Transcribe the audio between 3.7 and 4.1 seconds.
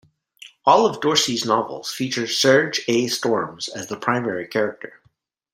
the